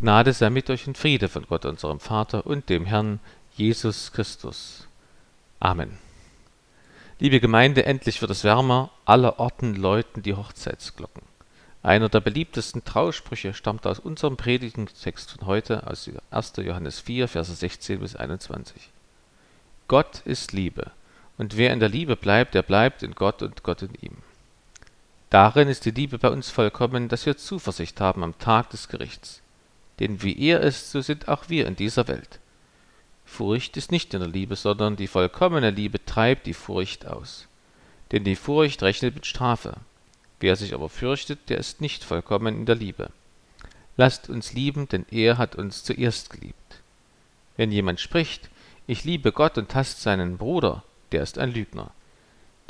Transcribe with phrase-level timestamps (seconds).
[0.00, 3.18] Gnade sei mit euch und Friede von Gott, unserem Vater und dem Herrn
[3.56, 4.86] Jesus Christus.
[5.58, 5.98] Amen.
[7.18, 11.22] Liebe Gemeinde, endlich wird es wärmer, aller Orten läuten die Hochzeitsglocken.
[11.82, 16.52] Einer der beliebtesten Trausprüche stammt aus unserem Predigtentext von heute, aus 1.
[16.58, 18.90] Johannes 4, Verse 16 bis 21.
[19.88, 20.92] Gott ist Liebe,
[21.38, 24.18] und wer in der Liebe bleibt, der bleibt in Gott und Gott in ihm.
[25.28, 29.42] Darin ist die Liebe bei uns vollkommen, dass wir Zuversicht haben am Tag des Gerichts.
[30.00, 32.38] Denn wie er ist, so sind auch wir in dieser Welt.
[33.24, 37.46] Furcht ist nicht in der Liebe, sondern die vollkommene Liebe treibt die Furcht aus.
[38.10, 39.74] Denn die Furcht rechnet mit Strafe.
[40.40, 43.10] Wer sich aber fürchtet, der ist nicht vollkommen in der Liebe.
[43.96, 46.80] Lasst uns lieben, denn er hat uns zuerst geliebt.
[47.56, 48.48] Wenn jemand spricht,
[48.86, 51.90] ich liebe Gott und hasst seinen Bruder, der ist ein Lügner.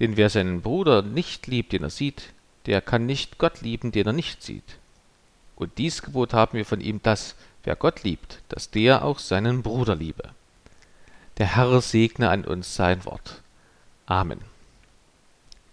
[0.01, 2.33] Denn wer seinen Bruder nicht liebt, den er sieht,
[2.67, 4.79] der kann nicht Gott lieben, den er nicht sieht.
[5.59, 9.63] Und dies Gebot haben wir von ihm, dass, wer Gott liebt, dass der auch seinen
[9.65, 10.31] Bruder liebe.
[11.39, 13.43] Der Herr segne an uns sein Wort.
[14.07, 14.41] Amen.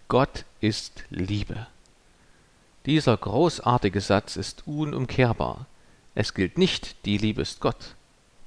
[0.08, 1.68] Gott ist Liebe.
[2.84, 5.66] Dieser großartige Satz ist unumkehrbar.
[6.16, 7.94] Es gilt nicht, die Liebe ist Gott.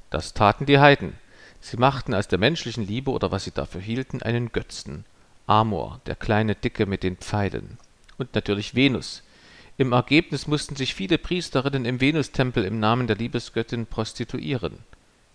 [0.10, 1.18] Das taten die Heiden.
[1.62, 5.06] Sie machten aus der menschlichen Liebe oder was sie dafür hielten einen Götzen.
[5.48, 7.78] Amor, der kleine Dicke mit den Pfeilen.
[8.18, 9.24] Und natürlich Venus,
[9.80, 14.80] im Ergebnis mussten sich viele Priesterinnen im Venustempel im Namen der Liebesgöttin prostituieren.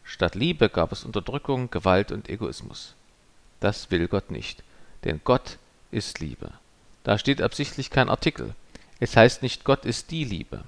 [0.02, 2.92] Statt Liebe gab es Unterdrückung, Gewalt und Egoismus.
[3.60, 4.62] Das will Gott nicht,
[5.04, 5.56] denn Gott
[5.90, 6.50] ist Liebe.
[7.04, 8.54] Da steht absichtlich kein Artikel.
[9.00, 10.62] Es heißt nicht Gott ist die Liebe.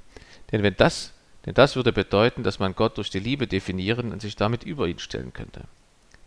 [0.53, 1.13] Denn wenn das,
[1.45, 4.89] denn das würde bedeuten, dass man Gott durch die Liebe definieren und sich damit über
[4.89, 5.65] ihn stellen könnte.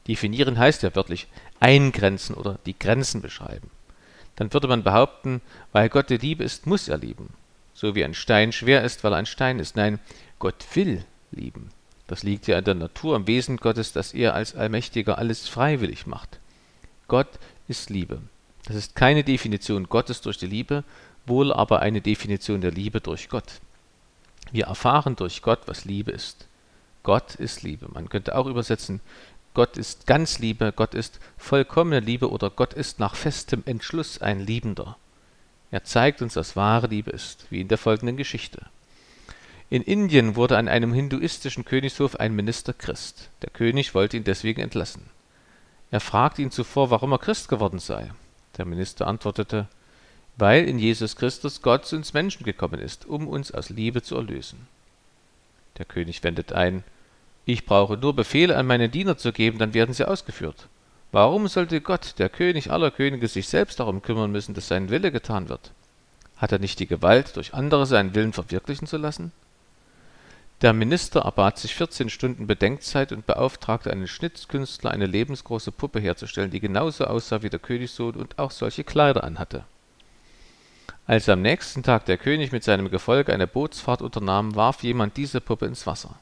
[0.07, 1.25] Definieren heißt ja wörtlich
[1.59, 3.71] eingrenzen oder die Grenzen beschreiben.
[4.35, 7.33] Dann würde man behaupten, weil Gott die Liebe ist, muss er lieben
[7.79, 9.77] so wie ein Stein schwer ist, weil er ein Stein ist.
[9.77, 9.99] Nein,
[10.37, 11.69] Gott will lieben.
[12.07, 16.05] Das liegt ja in der Natur, im Wesen Gottes, dass er als Allmächtiger alles freiwillig
[16.05, 16.39] macht.
[17.07, 18.21] Gott ist Liebe.
[18.65, 20.83] Das ist keine Definition Gottes durch die Liebe,
[21.25, 23.61] wohl aber eine Definition der Liebe durch Gott.
[24.51, 26.47] Wir erfahren durch Gott, was Liebe ist.
[27.03, 27.87] Gott ist Liebe.
[27.93, 28.99] Man könnte auch übersetzen,
[29.53, 34.41] Gott ist ganz Liebe, Gott ist vollkommene Liebe oder Gott ist nach festem Entschluss ein
[34.41, 34.97] Liebender.
[35.71, 38.65] Er zeigt uns, was wahre Liebe ist, wie in der folgenden Geschichte.
[39.69, 43.29] In Indien wurde an einem hinduistischen Königshof ein Minister Christ.
[43.43, 45.03] Der König wollte ihn deswegen entlassen.
[45.91, 48.09] Er fragte ihn zuvor, warum er Christ geworden sei.
[48.57, 49.67] Der Minister antwortete,
[50.37, 54.15] weil in Jesus Christus Gott zu uns Menschen gekommen ist, um uns aus Liebe zu
[54.15, 54.67] erlösen.
[55.77, 56.83] Der König wendet ein,
[57.45, 60.67] ich brauche nur Befehle an meine Diener zu geben, dann werden sie ausgeführt.
[61.11, 65.11] Warum sollte Gott, der König aller Könige, sich selbst darum kümmern müssen, dass sein Wille
[65.11, 65.71] getan wird?
[66.37, 69.31] Hat er nicht die Gewalt, durch andere seinen Willen verwirklichen zu lassen?
[70.61, 76.51] Der Minister erbat sich 14 Stunden Bedenkzeit und beauftragte einen Schnitzkünstler, eine lebensgroße Puppe herzustellen,
[76.51, 79.63] die genauso aussah wie der Königssohn und auch solche Kleider anhatte.
[81.07, 85.41] Als am nächsten Tag der König mit seinem Gefolge eine Bootsfahrt unternahm, warf jemand diese
[85.41, 86.19] Puppe ins Wasser.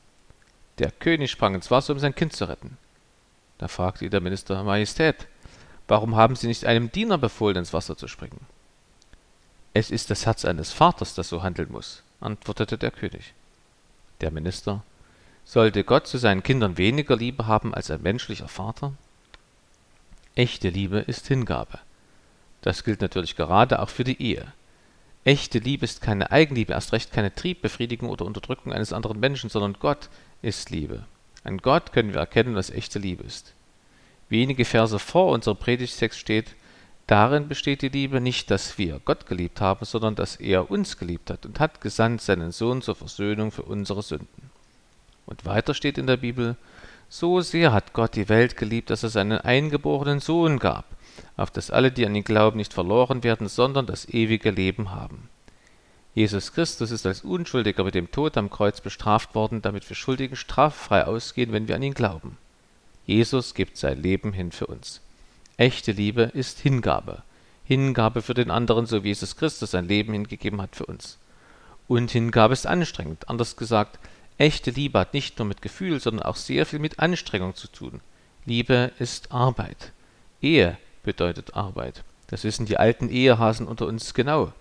[0.78, 2.78] Der König sprang ins Wasser, um sein Kind zu retten.
[3.58, 5.28] Da fragte ihn der Minister, Majestät,
[5.88, 8.40] warum haben Sie nicht einem Diener befohlen, ins Wasser zu springen?
[9.74, 13.34] Es ist das Herz eines Vaters, das so handeln muss, antwortete der König.
[14.22, 14.84] Der Minister,
[15.46, 18.94] sollte Gott zu seinen Kindern weniger Liebe haben als ein menschlicher Vater?
[20.36, 21.80] Echte Liebe ist Hingabe.
[22.62, 24.52] Das gilt natürlich gerade auch für die Ehe.
[25.24, 29.74] Echte Liebe ist keine Eigenliebe, erst recht keine Triebbefriedigung oder Unterdrückung eines anderen Menschen, sondern
[29.80, 30.10] Gott
[30.42, 31.06] ist Liebe.
[31.48, 33.54] An Gott können wir erkennen, was echte Liebe ist.
[34.28, 36.56] Wenige Verse vor unserem Predigtext steht,
[37.08, 41.30] darin besteht die Liebe nicht, dass wir Gott geliebt haben, sondern dass er uns geliebt
[41.30, 44.50] hat und hat gesandt seinen Sohn zur Versöhnung für unsere Sünden.
[45.26, 46.58] Und weiter steht in der Bibel,
[47.08, 50.84] so sehr hat Gott die Welt geliebt, dass er seinen eingeborenen Sohn gab,
[51.38, 55.30] auf dass alle, die an ihn glauben, nicht verloren werden, sondern das ewige Leben haben.
[56.18, 60.36] Jesus Christus ist als Unschuldiger mit dem Tod am Kreuz bestraft worden, damit wir Schuldigen
[60.36, 62.40] straffrei ausgehen, wenn wir an ihn glauben.
[63.06, 65.02] Jesus gibt sein Leben hin für uns.
[65.58, 67.22] Echte Liebe ist Hingabe.
[67.66, 71.20] Hingabe für den anderen, so wie Jesus Christus sein Leben hingegeben hat für uns.
[71.88, 73.30] Und Hingabe ist anstrengend.
[73.30, 74.00] Anders gesagt,
[74.40, 78.02] echte Liebe hat nicht nur mit Gefühl, sondern auch sehr viel mit Anstrengung zu tun.
[78.44, 79.92] Liebe ist Arbeit.
[80.42, 82.04] Ehe bedeutet Arbeit.
[82.26, 84.52] Das wissen die alten Ehehasen unter uns genau.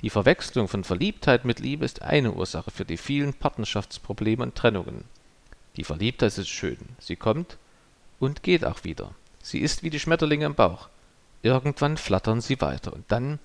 [0.00, 5.04] Die Verwechslung von Verliebtheit mit Liebe ist eine Ursache für die vielen Partnerschaftsprobleme und Trennungen.
[5.76, 6.78] Die Verliebtheit ist schön.
[7.00, 7.56] Sie kommt
[8.20, 9.12] und geht auch wieder.
[9.42, 10.88] Sie ist wie die Schmetterlinge im Bauch.
[11.42, 13.38] Irgendwann flattern sie weiter und dann,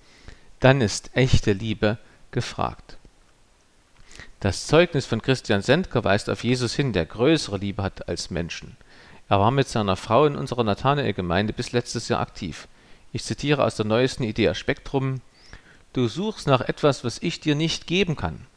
[0.60, 1.98] dann ist echte Liebe
[2.32, 2.98] gefragt.
[4.40, 8.78] Das Zeugnis von Christian Sendker weist auf Jesus hin, der größere Liebe hat als Menschen.
[9.30, 12.68] Er war mit seiner Frau in unserer Nathanael-Gemeinde bis letztes Jahr aktiv.
[13.12, 15.22] Ich zitiere aus der neuesten Idee Spektrum:
[15.94, 18.48] Du suchst nach etwas, was ich dir nicht geben kann.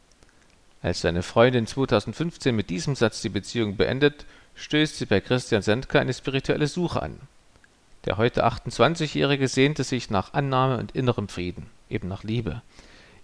[0.81, 4.25] Als seine Freundin 2015 mit diesem Satz die Beziehung beendet,
[4.55, 7.19] stößt sie bei Christian Sendker eine spirituelle Suche an.
[8.05, 12.63] Der heute 28-Jährige sehnte sich nach Annahme und innerem Frieden, eben nach Liebe.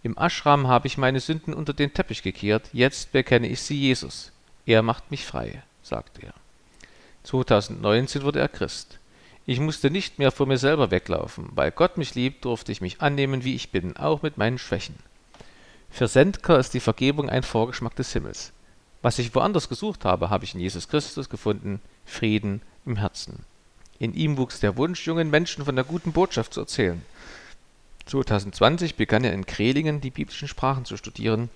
[0.04, 4.32] Im Ashram habe ich meine Sünden unter den Teppich gekehrt, jetzt bekenne ich sie Jesus.
[4.66, 6.34] Er macht mich frei, sagt er.
[7.24, 9.00] 2019 wurde er Christ.
[9.46, 11.50] Ich musste nicht mehr vor mir selber weglaufen.
[11.54, 14.96] Weil Gott mich liebt, durfte ich mich annehmen, wie ich bin, auch mit meinen Schwächen.
[15.90, 18.54] Für Sendker ist die Vergebung ein Vorgeschmack des Himmels.
[19.02, 23.46] Was ich woanders gesucht habe, habe ich in Jesus Christus gefunden, Frieden im Herzen.
[24.00, 27.02] In ihm wuchs der Wunsch, jungen Menschen von der guten Botschaft zu erzählen.
[28.06, 31.50] 2020 begann er in Krehlingen die biblischen Sprachen zu studieren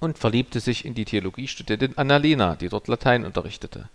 [0.00, 3.88] und verliebte sich in die Theologiestudentin Annalena, die dort Latein unterrichtete.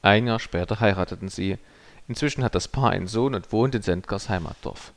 [0.00, 1.58] Ein Jahr später heirateten sie.
[2.08, 4.92] Inzwischen hat das Paar einen Sohn und wohnt in Sendkers Heimatdorf.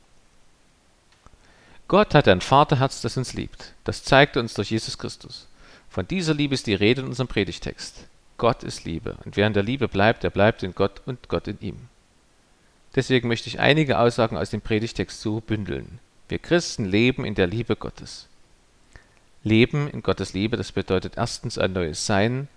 [1.88, 3.72] Gott hat ein Vaterherz, das uns liebt.
[3.84, 5.46] Das zeigt uns durch Jesus Christus.
[5.88, 8.06] Von dieser Liebe ist die Rede in unserem Predigtext.
[8.38, 11.48] Gott ist Liebe, und wer in der Liebe bleibt, der bleibt in Gott und Gott
[11.48, 11.88] in ihm.
[12.94, 16.00] Deswegen möchte ich einige Aussagen aus dem Predigtext so bündeln.
[16.28, 18.26] Wir Christen leben in der Liebe Gottes.
[19.44, 22.48] Leben in Gottes Liebe, das bedeutet erstens ein neues Sein,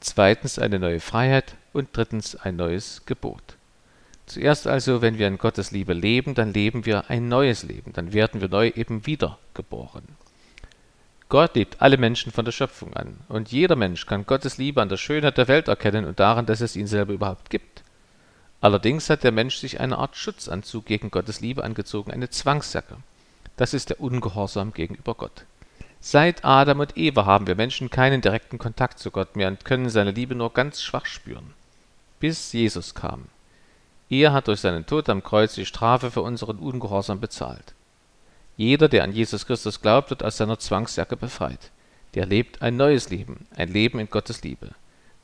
[0.00, 3.57] zweitens eine neue Freiheit und drittens ein neues Gebot.
[4.28, 8.12] Zuerst also, wenn wir in Gottes Liebe leben, dann leben wir ein neues Leben, dann
[8.12, 10.04] werden wir neu eben wiedergeboren.
[11.30, 14.90] Gott liebt alle Menschen von der Schöpfung an, und jeder Mensch kann Gottes Liebe an
[14.90, 17.82] der Schönheit der Welt erkennen und daran, dass es ihn selber überhaupt gibt.
[18.60, 22.96] Allerdings hat der Mensch sich eine Art Schutzanzug gegen Gottes Liebe angezogen, eine Zwangsjacke.
[23.56, 25.44] Das ist der Ungehorsam gegenüber Gott.
[26.00, 29.88] Seit Adam und Eva haben wir Menschen keinen direkten Kontakt zu Gott mehr und können
[29.88, 31.54] seine Liebe nur ganz schwach spüren.
[32.20, 33.26] Bis Jesus kam.
[34.10, 37.74] Er hat durch seinen Tod am Kreuz die Strafe für unseren Ungehorsam bezahlt.
[38.56, 41.70] Jeder, der an Jesus Christus glaubt, wird aus seiner Zwangsjacke befreit.
[42.14, 44.70] Der lebt ein neues Leben, ein Leben in Gottes Liebe.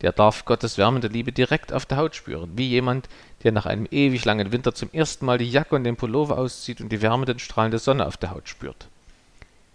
[0.02, 3.08] Der darf Gottes wärmende Liebe direkt auf der Haut spüren, wie jemand,
[3.42, 6.81] der nach einem ewig langen Winter zum ersten Mal die Jacke und den Pullover auszieht
[6.81, 8.88] und die wärmenden Strahlen der Sonne auf der Haut spürt.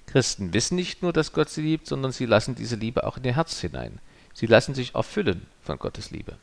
[0.05, 3.23] Christen wissen nicht nur, dass Gott sie liebt, sondern sie lassen diese Liebe auch in
[3.23, 3.99] ihr Herz hinein.
[4.33, 6.37] Sie lassen sich erfüllen von Gottes Liebe.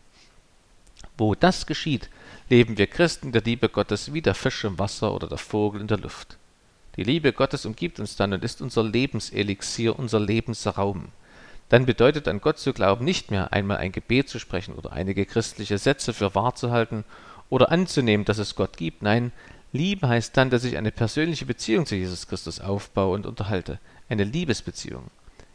[1.18, 2.10] Wo das geschieht,
[2.48, 5.86] leben wir Christen der Liebe Gottes wie der Fisch im Wasser oder der Vogel in
[5.86, 6.36] der Luft.
[6.96, 11.08] Die Liebe Gottes umgibt uns dann und ist unser Lebenselixier, unser Lebensraum.
[11.68, 15.26] Dann bedeutet an Gott zu glauben nicht mehr einmal ein Gebet zu sprechen oder einige
[15.26, 17.04] christliche Sätze für wahr zu halten
[17.50, 19.02] oder anzunehmen, dass es Gott gibt.
[19.02, 19.32] Nein,
[19.72, 23.78] Liebe heißt dann, dass ich eine persönliche Beziehung zu Jesus Christus aufbaue und unterhalte.
[24.08, 25.04] Eine Liebesbeziehung.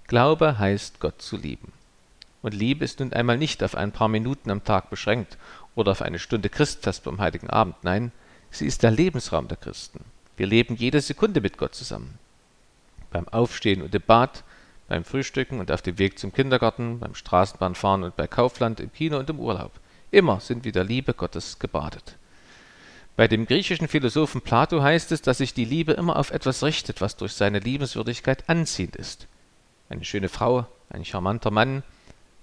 [0.08, 1.72] Glaube heißt, Gott zu lieben.
[2.42, 5.38] Und Liebe ist nun einmal nicht auf ein paar Minuten am Tag beschränkt
[5.76, 7.76] oder auf eine Stunde Christfest beim Heiligen Abend.
[7.84, 8.12] Nein,
[8.50, 10.04] sie ist der Lebensraum der Christen.
[10.38, 12.18] Wir leben jede Sekunde mit Gott zusammen.
[13.12, 14.44] Beim Aufstehen und im Bad,
[14.88, 19.18] beim Frühstücken und auf dem Weg zum Kindergarten, beim Straßenbahnfahren und bei Kaufland, im Kino
[19.20, 19.72] und im Urlaub.
[20.10, 22.18] Immer sind wir der Liebe Gottes gebadet.
[23.16, 27.02] Bei dem griechischen Philosophen Plato heißt es, dass sich die Liebe immer auf etwas richtet,
[27.02, 29.28] was durch seine Liebenswürdigkeit anziehend ist.
[29.90, 31.84] Eine schöne Frau, ein charmanter Mann,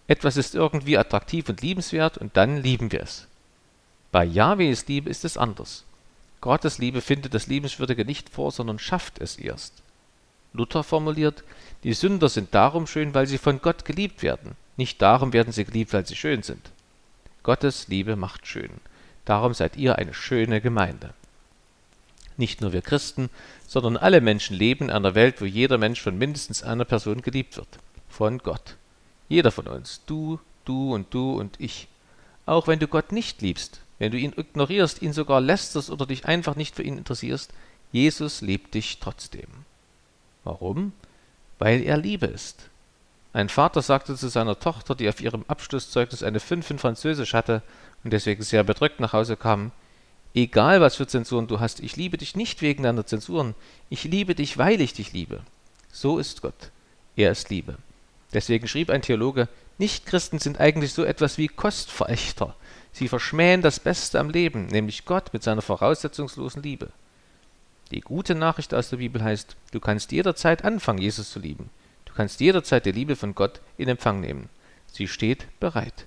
[0.09, 3.29] etwas ist irgendwie attraktiv und liebenswert und dann lieben wir es.
[4.11, 5.85] Bei Jahwes Liebe ist es anders.
[6.41, 9.75] Gottes Liebe findet das Liebenswürdige nicht vor, sondern schafft es erst.
[10.55, 11.45] Luther formuliert,
[11.85, 14.57] die Sünder sind darum schön, weil sie von Gott geliebt werden.
[14.79, 16.71] Nicht darum werden sie geliebt, weil sie schön sind.
[17.43, 18.71] Gottes Liebe macht schön.
[19.27, 21.13] Darum seid ihr eine schöne Gemeinde.
[22.39, 23.29] Nicht nur wir Christen,
[23.67, 27.59] sondern alle Menschen leben in einer Welt, wo jeder Mensch von mindestens einer Person geliebt
[27.59, 27.69] wird.
[28.09, 28.78] Von Gott.
[29.29, 30.03] Jeder von uns.
[30.07, 31.89] Du, du und du und ich.
[32.47, 36.27] Auch wenn du Gott nicht liebst, wenn du ihn ignorierst, ihn sogar lästerst oder dich
[36.27, 37.53] einfach nicht für ihn interessierst,
[37.93, 39.49] Jesus liebt dich trotzdem.
[40.45, 40.93] Warum?
[41.59, 42.69] Weil er Liebe ist.
[43.33, 47.63] Ein Vater sagte zu seiner Tochter, die auf ihrem Abschlusszeugnis eine 5 in Französisch hatte
[48.05, 49.73] und deswegen sehr bedrückt nach Hause kam,
[50.35, 53.55] egal was für Zensuren du hast, ich liebe dich nicht wegen deiner Zensuren,
[53.91, 55.41] ich liebe dich, weil ich dich liebe.
[55.93, 56.71] So ist Gott.
[57.17, 57.77] Er ist Liebe.
[58.33, 62.55] Deswegen schrieb ein Theologe, Nichtchristen sind eigentlich so etwas wie Kostverächter.
[62.93, 66.91] Sie verschmähen das Beste am Leben, nämlich Gott mit seiner voraussetzungslosen Liebe.
[67.91, 71.71] Die gute Nachricht aus der Bibel heißt, du kannst jederzeit anfangen, Jesus zu lieben.
[72.05, 74.51] Du kannst jederzeit die Liebe von Gott in Empfang nehmen.
[74.93, 76.07] Sie steht bereit.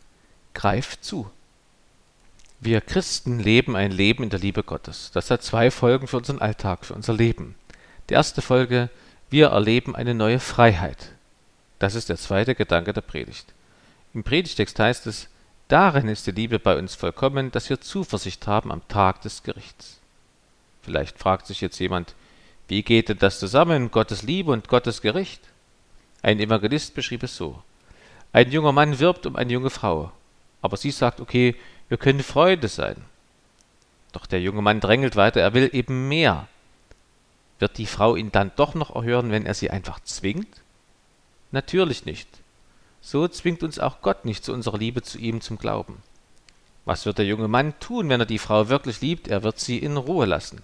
[0.54, 1.32] Greif zu.
[2.60, 5.10] Wir Christen leben ein Leben in der Liebe Gottes.
[5.14, 7.56] Das hat zwei Folgen für unseren Alltag, für unser Leben.
[8.10, 8.90] Die erste Folge,
[9.32, 11.14] wir erleben eine neue Freiheit.
[11.82, 13.56] Das ist der zweite Gedanke der Predigt.
[14.14, 15.30] Im Predigtext heißt es,
[15.68, 20.00] darin ist die Liebe bei uns vollkommen, dass wir Zuversicht haben am Tag des Gerichts.
[20.84, 22.14] Vielleicht fragt sich jetzt jemand,
[22.68, 25.42] wie geht denn das zusammen, Gottes Liebe und Gottes Gericht?
[26.22, 27.64] Ein Evangelist beschrieb es so.
[28.32, 30.12] Ein junger Mann wirbt um eine junge Frau,
[30.62, 31.56] aber sie sagt, okay,
[31.90, 32.98] wir können Freunde sein.
[34.12, 36.48] Doch der junge Mann drängelt weiter, er will eben mehr.
[37.58, 40.61] Wird die Frau ihn dann doch noch erhören, wenn er sie einfach zwingt?
[41.52, 42.28] Natürlich nicht.
[43.02, 46.02] So zwingt uns auch Gott nicht zu unserer Liebe zu ihm zum Glauben.
[46.86, 49.28] Was wird der junge Mann tun, wenn er die Frau wirklich liebt?
[49.28, 50.64] Er wird sie in Ruhe lassen.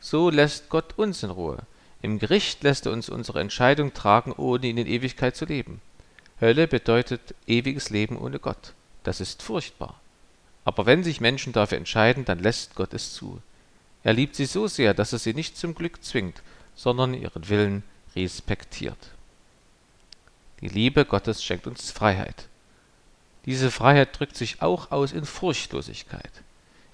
[0.00, 1.58] So lässt Gott uns in Ruhe.
[2.02, 5.80] Im Gericht lässt er uns unsere Entscheidung tragen, ohne in Ewigkeit zu leben.
[6.40, 8.74] Hölle bedeutet ewiges Leben ohne Gott.
[9.02, 10.00] Das ist furchtbar.
[10.64, 13.40] Aber wenn sich Menschen dafür entscheiden, dann lässt Gott es zu.
[14.02, 16.42] Er liebt sie so sehr, dass er sie nicht zum Glück zwingt,
[16.74, 17.82] sondern ihren Willen
[18.14, 18.98] respektiert.
[20.60, 22.48] Die Liebe Gottes schenkt uns Freiheit.
[23.44, 26.30] Diese Freiheit drückt sich auch aus in Furchtlosigkeit.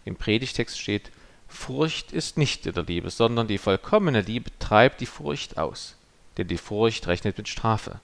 [0.04, 1.11] Im Predigtext steht,
[1.49, 5.97] Furcht ist nicht in der Liebe, sondern die vollkommene Liebe treibt die Furcht aus,
[6.37, 8.00] denn die Furcht rechnet mit Strafe.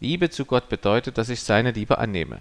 [0.00, 2.40] Liebe zu Gott bedeutet, dass ich seine Liebe annehme.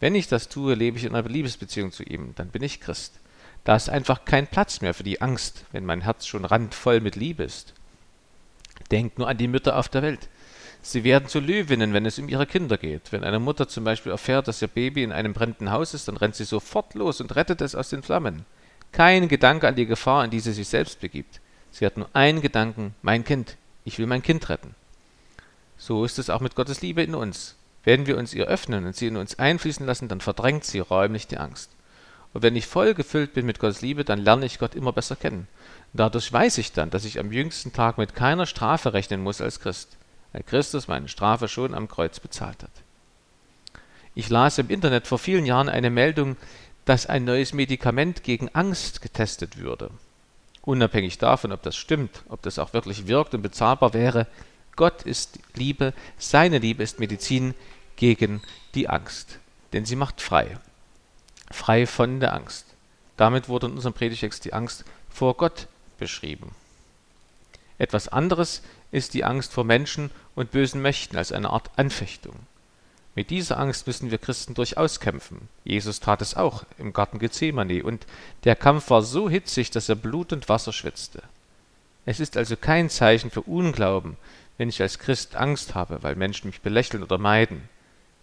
[0.00, 3.20] Wenn ich das tue, lebe ich in einer Liebesbeziehung zu ihm, dann bin ich Christ.
[3.64, 7.16] Da ist einfach kein Platz mehr für die Angst, wenn mein Herz schon randvoll mit
[7.16, 7.74] Liebe ist.
[8.90, 10.28] Denkt nur an die Mütter auf der Welt.
[10.88, 13.10] Sie werden zu Löwinnen, wenn es um ihre Kinder geht.
[13.10, 16.16] Wenn eine Mutter zum Beispiel erfährt, dass ihr Baby in einem brennenden Haus ist, dann
[16.16, 18.46] rennt sie sofort los und rettet es aus den Flammen.
[18.92, 21.40] Kein Gedanke an die Gefahr, in die sie sich selbst begibt.
[21.72, 24.76] Sie hat nur einen Gedanken, mein Kind, ich will mein Kind retten.
[25.76, 27.56] So ist es auch mit Gottes Liebe in uns.
[27.82, 31.26] Wenn wir uns ihr öffnen und sie in uns einfließen lassen, dann verdrängt sie räumlich
[31.26, 31.68] die Angst.
[32.32, 35.16] Und wenn ich voll gefüllt bin mit Gottes Liebe, dann lerne ich Gott immer besser
[35.16, 35.48] kennen.
[35.94, 39.58] Dadurch weiß ich dann, dass ich am jüngsten Tag mit keiner Strafe rechnen muss als
[39.58, 39.96] Christ
[40.32, 42.70] weil Christus meine Strafe schon am Kreuz bezahlt hat.
[44.14, 46.36] Ich las im Internet vor vielen Jahren eine Meldung,
[46.86, 49.90] dass ein neues Medikament gegen Angst getestet würde.
[50.62, 54.26] Unabhängig davon, ob das stimmt, ob das auch wirklich wirkt und bezahlbar wäre,
[54.74, 57.54] Gott ist Liebe, seine Liebe ist Medizin
[57.96, 58.42] gegen
[58.74, 59.38] die Angst,
[59.72, 60.58] denn sie macht frei.
[61.50, 62.66] Frei von der Angst.
[63.16, 65.66] Damit wurde in unserem Predigtext die Angst vor Gott
[65.98, 66.54] beschrieben.
[67.78, 68.62] Etwas anderes
[68.96, 72.34] ist die Angst vor Menschen und bösen Mächten als eine Art Anfechtung.
[73.14, 75.50] Mit dieser Angst müssen wir Christen durchaus kämpfen.
[75.64, 78.06] Jesus tat es auch im Garten Gethsemane und
[78.44, 81.22] der Kampf war so hitzig, dass er Blut und Wasser schwitzte.
[82.06, 84.16] Es ist also kein Zeichen für Unglauben,
[84.56, 87.68] wenn ich als Christ Angst habe, weil Menschen mich belächeln oder meiden.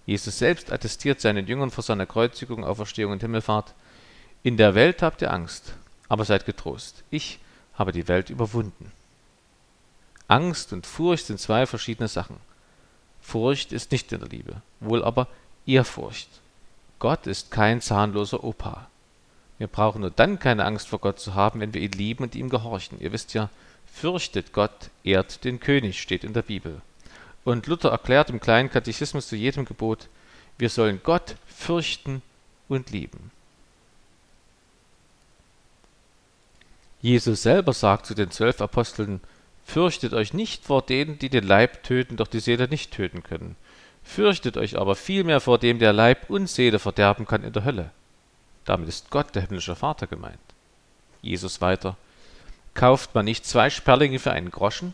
[0.08, 3.76] Jesus selbst attestiert seinen Jüngern vor seiner Kreuzigung, Auferstehung und Himmelfahrt,
[4.42, 5.76] in der Welt habt ihr Angst,
[6.10, 7.38] aber seid getrost, ich
[7.76, 8.92] habe die Welt überwunden.
[10.34, 12.38] Angst und Furcht sind zwei verschiedene Sachen.
[13.22, 15.28] Furcht ist nicht in der Liebe, wohl aber
[15.68, 16.28] Ehrfurcht.
[16.98, 18.88] Gott ist kein zahnloser Opa.
[19.60, 22.34] Wir brauchen nur dann keine Angst vor Gott zu haben, wenn wir ihn lieben und
[22.34, 23.00] ihm gehorchen.
[23.00, 23.52] Ihr wisst ja,
[23.86, 26.82] fürchtet Gott, ehrt den König, steht in der Bibel.
[27.46, 30.08] Und Luther erklärt im kleinen Katechismus zu jedem Gebot,
[30.58, 32.24] wir sollen Gott fürchten
[32.70, 33.30] und lieben.
[37.04, 39.22] Jesus selber sagt zu den zwölf Aposteln,
[39.66, 43.56] Fürchtet euch nicht vor denen, die den Leib töten, doch die Seele nicht töten können.
[44.04, 47.92] Fürchtet euch aber vielmehr vor dem, der Leib und Seele verderben kann in der Hölle.
[48.66, 50.38] Damit ist Gott, der himmlische Vater, gemeint.
[51.22, 51.96] Jesus weiter.
[52.74, 54.94] Kauft man nicht zwei Sperlinge für einen Groschen?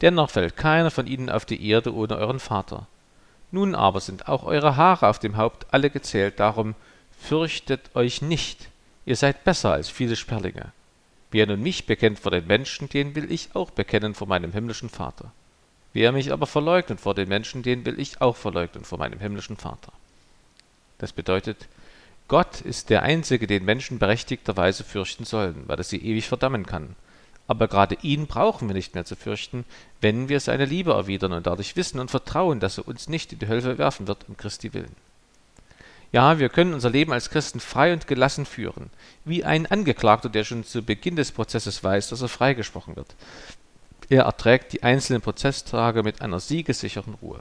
[0.00, 2.86] Dennoch fällt keiner von ihnen auf die Erde ohne euren Vater.
[3.50, 6.74] Nun aber sind auch eure Haare auf dem Haupt alle gezählt, darum
[7.18, 8.68] fürchtet euch nicht,
[9.04, 10.72] ihr seid besser als viele Sperlinge.
[11.30, 14.88] Wer nun mich bekennt vor den Menschen, den will ich auch bekennen vor meinem himmlischen
[14.88, 15.32] Vater.
[15.92, 19.56] Wer mich aber verleugnet vor den Menschen, den will ich auch verleugnen vor meinem himmlischen
[19.56, 19.92] Vater.
[20.98, 21.68] Das bedeutet,
[22.28, 26.96] Gott ist der Einzige, den Menschen berechtigterweise fürchten sollen, weil er sie ewig verdammen kann.
[27.48, 29.64] Aber gerade ihn brauchen wir nicht mehr zu fürchten,
[30.00, 33.38] wenn wir seine Liebe erwidern und dadurch wissen und vertrauen, dass er uns nicht in
[33.38, 34.94] die Hölle werfen wird, um Christi willen.
[36.12, 38.90] Ja, wir können unser Leben als Christen frei und gelassen führen,
[39.24, 43.14] wie ein Angeklagter, der schon zu Beginn des Prozesses weiß, dass er freigesprochen wird.
[44.08, 47.40] Er erträgt die einzelnen Prozesstage mit einer siegessicheren Ruhe.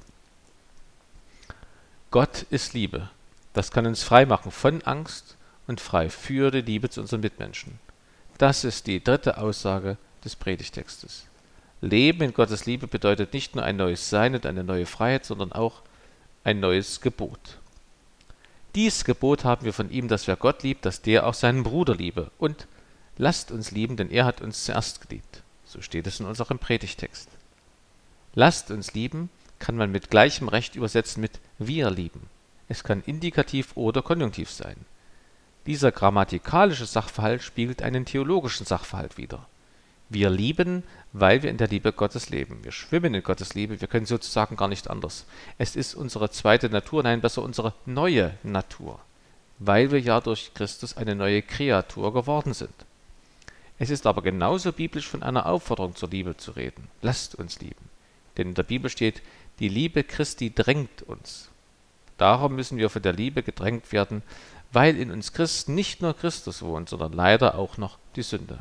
[2.09, 3.09] Gott ist Liebe.
[3.53, 7.79] Das kann uns frei machen von Angst und frei für die Liebe zu unseren Mitmenschen.
[8.37, 11.25] Das ist die dritte Aussage des Predigtextes.
[11.81, 15.51] Leben in Gottes Liebe bedeutet nicht nur ein neues Sein und eine neue Freiheit, sondern
[15.51, 15.81] auch
[16.43, 17.59] ein neues Gebot.
[18.75, 21.95] Dies Gebot haben wir von ihm, dass wer Gott liebt, dass der auch seinen Bruder
[21.95, 22.29] liebe.
[22.37, 22.67] Und
[23.17, 25.43] lasst uns lieben, denn er hat uns zuerst geliebt.
[25.65, 27.29] So steht es in unserem Predigtext.
[28.33, 29.29] Lasst uns lieben,
[29.59, 32.29] kann man mit gleichem Recht übersetzen mit wir lieben.
[32.67, 34.75] Es kann indikativ oder konjunktiv sein.
[35.65, 39.47] Dieser grammatikalische Sachverhalt spiegelt einen theologischen Sachverhalt wider.
[40.09, 40.83] Wir lieben,
[41.13, 42.63] weil wir in der Liebe Gottes leben.
[42.63, 45.25] Wir schwimmen in Gottes Liebe, wir können sozusagen gar nicht anders.
[45.57, 48.99] Es ist unsere zweite Natur, nein, besser unsere neue Natur,
[49.59, 52.73] weil wir ja durch Christus eine neue Kreatur geworden sind.
[53.77, 56.87] Es ist aber genauso biblisch von einer Aufforderung zur Liebe zu reden.
[57.01, 57.89] Lasst uns lieben.
[58.37, 59.21] Denn in der Bibel steht,
[59.59, 61.49] die Liebe Christi drängt uns.
[62.17, 64.23] Darum müssen wir von der Liebe gedrängt werden,
[64.71, 68.59] weil in uns Christen nicht nur Christus wohnt, sondern leider auch noch die Sünde.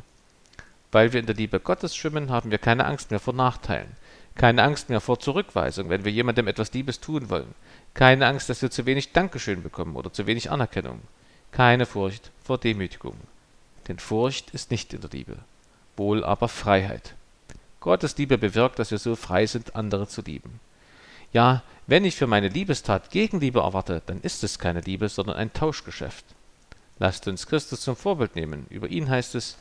[0.95, 3.97] Weil wir in der Liebe Gottes schwimmen, haben wir keine Angst mehr vor Nachteilen,
[4.37, 7.53] keine Angst mehr vor Zurückweisung, wenn wir jemandem etwas Liebes tun wollen,
[7.95, 11.01] keine Angst, dass wir zu wenig Dankeschön bekommen oder zu wenig Anerkennung,
[11.51, 13.17] keine Furcht vor Demütigung.
[13.89, 15.39] Denn Furcht ist nicht in der Liebe,
[15.97, 17.17] wohl aber Freiheit.
[17.81, 20.61] Gottes Liebe bewirkt, dass wir so frei sind, andere zu lieben.
[21.33, 25.53] Ja, wenn ich für meine Liebestat Gegenliebe erwarte, dann ist es keine Liebe, sondern ein
[25.53, 26.25] Tauschgeschäft.
[27.01, 28.69] Lasst uns Christus zum Vorbild nehmen.
[28.71, 29.57] Über ihn heißt es,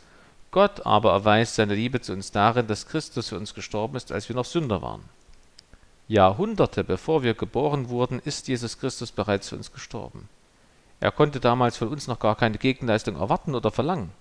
[0.53, 4.29] Gott aber erweist seine Liebe zu uns darin, dass Christus für uns gestorben ist, als
[4.29, 5.03] wir noch Sünder waren.
[6.07, 10.29] Jahrhunderte bevor wir geboren wurden, ist Jesus Christus bereits für uns gestorben.
[11.00, 14.12] Er konnte damals von uns noch gar keine Gegenleistung erwarten oder verlangen.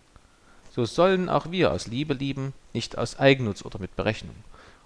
[0.75, 4.37] So sollen auch wir aus Liebe lieben, nicht aus Eigennutz oder mit Berechnung.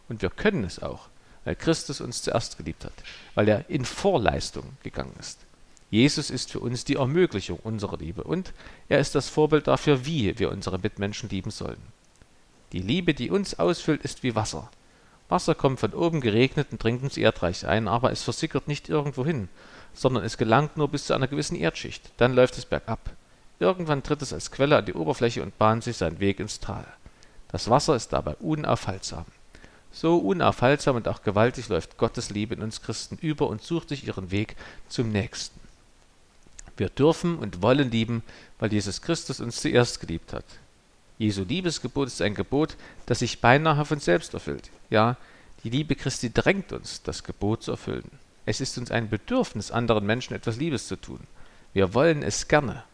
[0.09, 1.07] Und wir können es auch,
[1.45, 2.93] weil Christus uns zuerst geliebt hat,
[3.37, 5.46] weil er in Vorleistung gegangen ist.
[5.91, 8.53] Jesus ist für uns die Ermöglichung unserer Liebe und
[8.89, 11.81] er ist das Vorbild dafür, wie wir unsere Mitmenschen lieben sollen.
[12.73, 14.69] Die Liebe, die uns ausfüllt, ist wie Wasser.
[15.29, 19.25] Wasser kommt von oben geregnet und dringt ins Erdreich ein, aber es versickert nicht irgendwo
[19.25, 19.49] hin,
[19.95, 22.11] sondern es gelangt nur bis zu einer gewissen Erdschicht.
[22.17, 23.11] Dann läuft es bergab.
[23.59, 26.87] Irgendwann tritt es als Quelle an die Oberfläche und bahnt sich seinen Weg ins Tal.
[27.49, 29.25] Das Wasser ist dabei unaufhaltsam.
[29.93, 34.07] So unaufhaltsam und auch gewaltig läuft Gottes Liebe in uns Christen über und sucht sich
[34.07, 34.57] ihren Weg
[34.89, 35.66] zum Nächsten.
[36.77, 38.23] Wir dürfen und wollen lieben,
[38.59, 40.45] weil Jesus Christus uns zuerst geliebt hat.
[41.19, 44.71] Jesu Liebesgebot ist ein Gebot, das sich beinahe von selbst erfüllt.
[44.91, 45.17] Ja,
[45.65, 48.11] die Liebe Christi drängt uns, das Gebot zu erfüllen.
[48.45, 51.21] Es ist uns ein Bedürfnis, anderen Menschen etwas Liebes zu tun.
[51.73, 52.85] Wir wollen es gerne.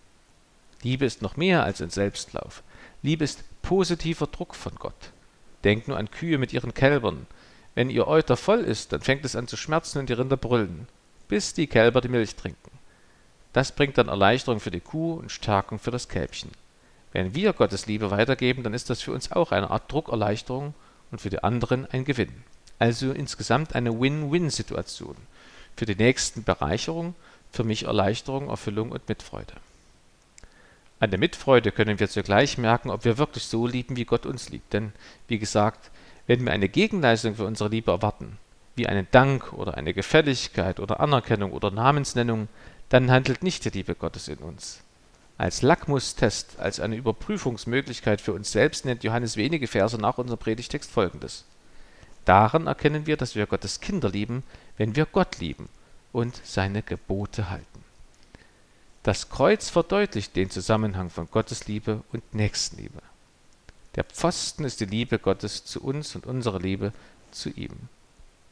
[0.83, 2.62] Liebe ist noch mehr als ein Selbstlauf.
[3.03, 5.11] Liebe ist positiver Druck von Gott.
[5.64, 7.27] Denkt nur an Kühe mit ihren Kälbern.
[7.75, 10.87] Wenn ihr Euter voll ist, dann fängt es an zu schmerzen und die Rinder brüllen,
[11.29, 12.71] bis die Kälber die Milch trinken.
[13.53, 16.51] Das bringt dann Erleichterung für die Kuh und Stärkung für das Kälbchen.
[17.12, 20.75] Wenn wir Gottes Liebe weitergeben, dann ist das für uns auch eine Art Druckerleichterung
[21.11, 22.33] und für die anderen ein Gewinn.
[22.79, 25.17] Also insgesamt eine Win-Win-Situation.
[25.77, 27.15] Für die Nächsten Bereicherung,
[27.53, 29.53] für mich Erleichterung, Erfüllung und Mitfreude.
[31.01, 34.49] An der Mitfreude können wir zugleich merken, ob wir wirklich so lieben, wie Gott uns
[34.49, 34.73] liebt.
[34.73, 34.93] Denn,
[35.29, 35.91] wie gesagt,
[36.27, 38.38] wenn wir eine Gegenleistung für unsere Liebe erwarten,
[38.77, 42.49] wie einen Dank oder eine Gefälligkeit oder Anerkennung oder Namensnennung,
[42.92, 44.81] dann handelt nicht die Liebe Gottes in uns.
[45.38, 50.90] Als Lackmustest, als eine Überprüfungsmöglichkeit für uns selbst nennt Johannes wenige Verse nach unserem Predigtext
[50.90, 51.46] folgendes.
[52.26, 54.42] Daran erkennen wir, dass wir Gottes Kinder lieben,
[54.76, 55.70] wenn wir Gott lieben
[56.12, 57.83] und seine Gebote halten.
[59.05, 63.00] Das Kreuz verdeutlicht den Zusammenhang von Gottes Liebe und Nächstenliebe.
[63.94, 66.92] Der Pfosten ist die Liebe Gottes zu uns und unsere Liebe
[67.31, 67.88] zu ihm.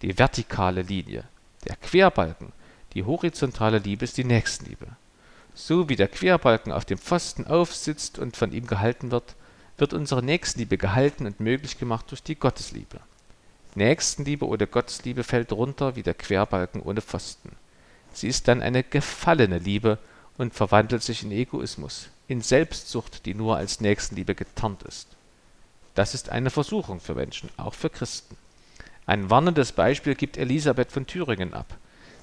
[0.01, 1.25] Die vertikale Linie,
[1.69, 2.55] der Querbalken,
[2.95, 4.87] die horizontale Liebe ist die Nächstenliebe.
[5.55, 9.35] So wie der Querbalken auf dem Pfosten aufsitzt und von ihm gehalten wird,
[9.77, 13.01] wird unsere Nächstenliebe gehalten und möglich gemacht durch die Gottesliebe.
[13.75, 17.53] Nächstenliebe ohne Gottesliebe fällt runter wie der Querbalken ohne Pfosten.
[18.13, 19.99] Sie ist dann eine gefallene Liebe
[20.37, 25.09] und verwandelt sich in Egoismus, in Selbstsucht, die nur als Nächstenliebe getarnt ist.
[25.95, 28.37] Das ist eine Versuchung für Menschen, auch für Christen.
[29.07, 31.77] Ein warnendes Beispiel gibt Elisabeth von Thüringen ab.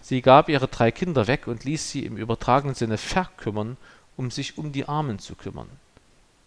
[0.07, 3.75] Sie gab ihre drei Kinder weg und ließ sie im übertragenen Sinne verkümmern,
[4.15, 5.67] um sich um die Armen zu kümmern.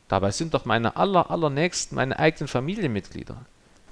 [0.08, 3.36] Dabei sind doch meine aller, allernächsten meine eigenen Familienmitglieder.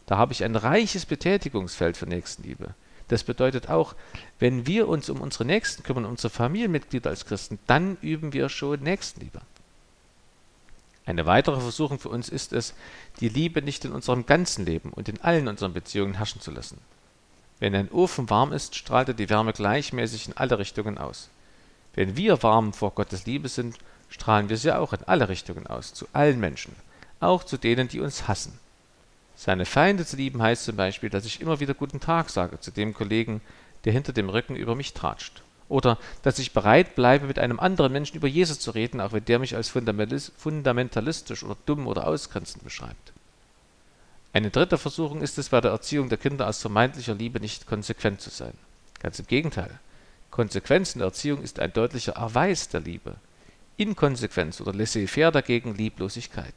[0.07, 2.73] Da habe ich ein reiches Betätigungsfeld für Nächstenliebe.
[3.09, 3.95] Das bedeutet auch,
[4.39, 8.83] wenn wir uns um unsere Nächsten kümmern, unsere Familienmitglieder als Christen, dann üben wir schon
[8.83, 9.43] Nächstenliebe.
[11.05, 12.73] Eine weitere Versuchung für uns ist es,
[13.21, 16.79] die Liebe nicht in unserem ganzen Leben und in allen unseren Beziehungen herrschen zu lassen.
[17.61, 21.29] Wenn ein Ofen warm ist, strahlt er die Wärme gleichmäßig in alle Richtungen aus.
[21.95, 23.77] Wenn wir warm vor Gottes Liebe sind,
[24.09, 26.75] strahlen wir sie auch in alle Richtungen aus, zu allen Menschen,
[27.21, 28.59] auch zu denen, die uns hassen.
[29.37, 32.71] Seine Feinde zu lieben heißt zum Beispiel, dass ich immer wieder Guten Tag sage zu
[32.71, 33.41] dem Kollegen,
[33.85, 35.43] der hinter dem Rücken über mich tratscht.
[35.69, 39.25] Oder dass ich bereit bleibe, mit einem anderen Menschen über Jesus zu reden, auch wenn
[39.25, 43.13] der mich als fundamentalistisch oder dumm oder ausgrenzend beschreibt.
[44.33, 48.21] Eine dritte Versuchung ist es, bei der Erziehung der Kinder aus vermeintlicher Liebe nicht konsequent
[48.21, 48.55] zu sein.
[49.01, 49.81] Ganz im Gegenteil.
[50.31, 53.17] Konsequenz in der Erziehung ist ein deutlicher Erweis der Liebe.
[53.79, 56.55] Inkonsequenz oder laissez-faire dagegen Lieblosigkeit.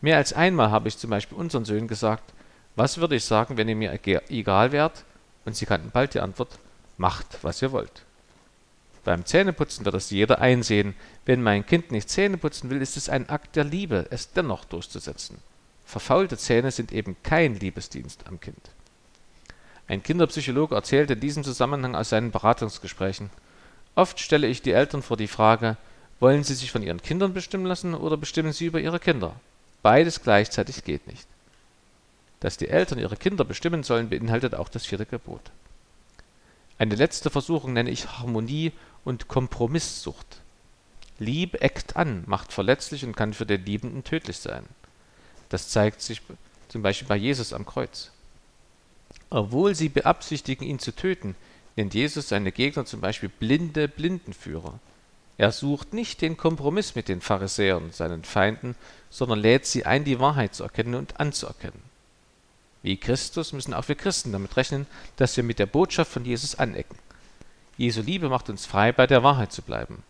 [0.00, 2.32] Mehr als einmal habe ich zum Beispiel unseren Söhnen gesagt,
[2.74, 5.04] was würde ich sagen, wenn ihr mir egal wärt?
[5.44, 6.58] Und sie kannten bald die Antwort,
[6.96, 8.02] macht, was ihr wollt.
[9.04, 10.94] Beim Zähneputzen wird es jeder einsehen.
[11.24, 14.64] Wenn mein Kind nicht Zähne putzen will, ist es ein Akt der Liebe, es dennoch
[14.64, 15.38] durchzusetzen.
[15.88, 18.60] Verfaulte Zähne sind eben kein Liebesdienst am Kind.
[19.86, 23.30] Ein Kinderpsychologe erzählt in diesem Zusammenhang aus seinen Beratungsgesprächen,
[23.94, 25.78] oft stelle ich die Eltern vor die Frage,
[26.20, 29.40] wollen sie sich von ihren Kindern bestimmen lassen oder bestimmen sie über ihre Kinder?
[29.80, 31.26] Beides gleichzeitig geht nicht.
[32.40, 35.50] Dass die Eltern ihre Kinder bestimmen sollen, beinhaltet auch das vierte Gebot.
[36.78, 38.72] Eine letzte Versuchung nenne ich Harmonie
[39.06, 40.42] und Kompromisssucht.
[41.18, 44.66] Liebe eckt an, macht verletzlich und kann für den Liebenden tödlich sein.
[45.48, 46.22] Das zeigt sich
[46.68, 48.10] zum Beispiel bei Jesus am Kreuz.
[49.30, 51.34] Obwohl sie beabsichtigen, ihn zu töten,
[51.76, 54.78] nennt Jesus seine Gegner zum Beispiel blinde Blindenführer.
[55.36, 58.74] Er sucht nicht den Kompromiss mit den Pharisäern, seinen Feinden,
[59.08, 61.80] sondern lädt sie ein, die Wahrheit zu erkennen und anzuerkennen.
[62.82, 66.56] Wie Christus müssen auch wir Christen damit rechnen, dass wir mit der Botschaft von Jesus
[66.56, 66.96] anecken.
[67.76, 70.02] Jesu Liebe macht uns frei, bei der Wahrheit zu bleiben.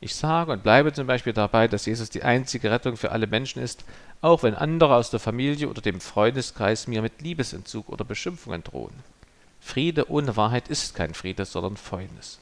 [0.00, 3.62] Ich sage und bleibe zum Beispiel dabei, dass Jesus die einzige Rettung für alle Menschen
[3.62, 3.84] ist,
[4.22, 8.94] auch wenn andere aus der Familie oder dem Freundeskreis mir mit Liebesentzug oder Beschimpfungen drohen.
[9.60, 12.38] Friede ohne Wahrheit ist kein Friede, sondern Fäulnis.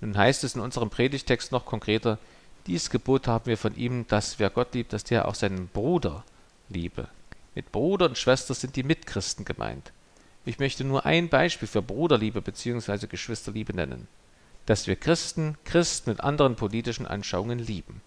[0.00, 2.18] Nun heißt es in unserem Predigtext noch konkreter,
[2.66, 6.24] dies Gebot haben wir von ihm, dass wer Gott liebt, dass der auch seinen Bruder
[6.68, 7.08] liebe.
[7.54, 9.92] Mit Bruder und Schwester sind die Mitchristen gemeint.
[10.46, 13.06] Ich möchte nur ein Beispiel für Bruderliebe bzw.
[13.06, 14.08] Geschwisterliebe nennen.
[14.66, 18.02] Dass wir Christen Christen mit anderen politischen Anschauungen lieben.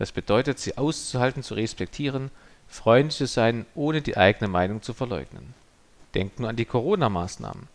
[0.00, 2.30] Das bedeutet, sie auszuhalten, zu respektieren,
[2.68, 5.52] freundlich zu sein, ohne die eigene Meinung zu verleugnen.
[6.14, 7.68] Denkt nur an die Corona-Maßnahmen.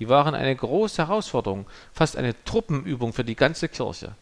[0.00, 4.16] Die waren eine große Herausforderung, fast eine Truppenübung für die ganze Kirche.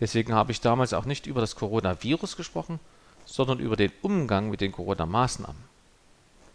[0.00, 2.78] Deswegen habe ich damals auch nicht über das Coronavirus gesprochen,
[3.24, 5.64] sondern über den Umgang mit den Corona-Maßnahmen.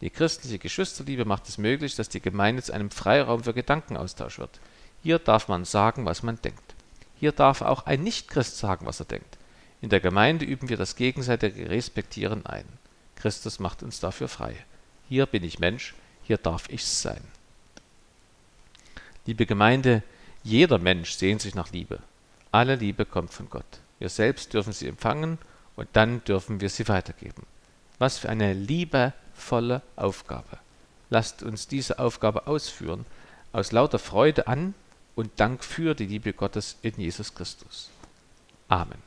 [0.01, 4.59] Die christliche Geschwisterliebe macht es möglich, dass die Gemeinde zu einem Freiraum für Gedankenaustausch wird.
[5.01, 6.75] Hier darf man sagen, was man denkt.
[7.19, 9.36] Hier darf auch ein Nichtchrist sagen, was er denkt.
[9.81, 12.65] In der Gemeinde üben wir das gegenseitige Respektieren ein.
[13.15, 14.55] Christus macht uns dafür frei.
[15.07, 17.21] Hier bin ich Mensch, hier darf ich sein.
[19.25, 20.03] Liebe Gemeinde,
[20.43, 21.99] jeder Mensch sehnt sich nach Liebe.
[22.51, 23.65] Alle Liebe kommt von Gott.
[23.99, 25.37] Wir selbst dürfen sie empfangen
[25.75, 27.45] und dann dürfen wir sie weitergeben.
[27.99, 30.57] Was für eine liebevolle Aufgabe.
[31.09, 33.05] Lasst uns diese Aufgabe ausführen,
[33.53, 34.73] aus lauter Freude an
[35.15, 37.89] und Dank für die Liebe Gottes in Jesus Christus.
[38.67, 39.06] Amen.